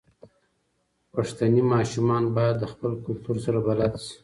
پښتني 1.13 1.61
ماشومان 1.73 2.23
بايد 2.35 2.55
له 2.61 2.67
خپل 2.73 2.91
کلتور 3.05 3.35
سره 3.45 3.59
بلد 3.67 3.93
شي. 4.05 4.15